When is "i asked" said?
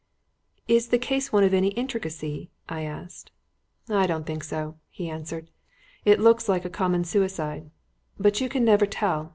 2.67-3.29